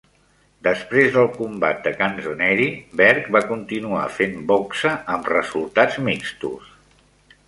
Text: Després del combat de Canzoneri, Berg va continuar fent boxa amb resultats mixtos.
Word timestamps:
Després 0.67 1.09
del 1.15 1.27
combat 1.33 1.83
de 1.87 1.91
Canzoneri, 1.99 2.65
Berg 3.01 3.27
va 3.37 3.41
continuar 3.51 4.07
fent 4.15 4.33
boxa 4.53 4.95
amb 5.17 5.29
resultats 5.37 6.01
mixtos. 6.09 6.73